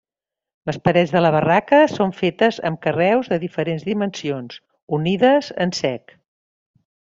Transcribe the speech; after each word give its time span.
Les 0.69 0.77
parets 0.87 1.11
de 1.15 1.21
la 1.21 1.31
barraca 1.35 1.81
són 1.97 2.15
fetes 2.21 2.57
amb 2.71 2.81
carreus 2.87 3.31
de 3.35 3.39
diferents 3.45 3.87
dimensions, 3.93 4.59
unides 5.01 5.53
en 5.67 5.79
sec. 5.85 6.19